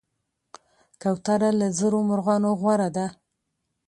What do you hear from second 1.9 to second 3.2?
مرغانو غوره ده.